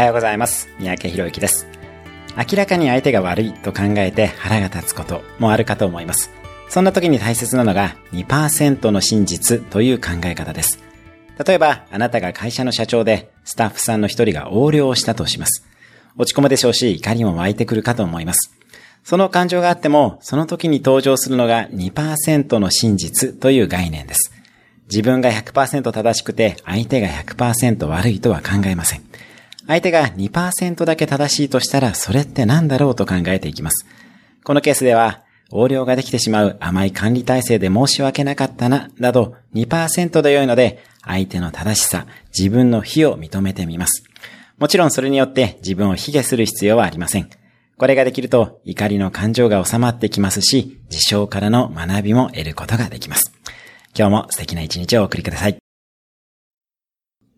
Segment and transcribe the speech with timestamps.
[0.00, 0.70] はようございます。
[0.78, 1.66] 三宅博之です。
[2.34, 6.30] 明らかに相手が悪いと考えて腹が立つこともあるかと思います。
[6.70, 10.78] そんな時に大切なのが2%の真実という考え方です。
[11.46, 15.66] 例えば、あなたが会社の社長で、スタッフさんの一人が横領をしたとします。
[16.16, 18.56] 落ち込むでしょうし、怒りも湧いてくるかと思います。
[19.04, 24.32] その感情があっても、その時に登場するのが2%の真実という概念です。
[24.88, 29.02] 自分が100%正しくて、相手が100%悪いとは考えません。
[29.70, 33.86] 相手が2%だけ正しいとしたら、それって何だろうと考えていきます。
[34.42, 44.02] このケースでは、横領ができてしまう甘い管理体制で申し訳なかったな、など2%で良いので、相手の正しさ、自分の非を認めてみます。
[44.58, 47.30] もちろんそれによって自分を卑下する必要はありません。
[47.78, 53.32] これができると怒りの感情が収まってきますし、事象からの学びも得ることができます。
[53.96, 55.69] 今日も素敵な一日をお送りください。